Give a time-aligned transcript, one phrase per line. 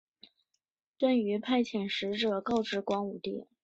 [0.97, 3.45] 邓禹派遣使者告知光武帝。